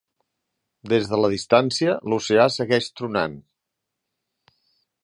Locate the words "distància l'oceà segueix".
1.33-2.89